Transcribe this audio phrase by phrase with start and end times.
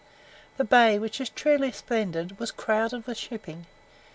[0.57, 3.67] The bay, which is truly splendid, was crowded with shipping.